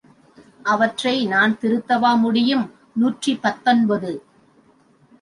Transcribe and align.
அவற்றை 0.65 1.27
நான் 1.27 1.57
திருத்தவா 1.61 2.19
முடியும்? 2.19 2.65
நூற்றி 2.93 3.35
பத்தொன்பது. 3.35 4.11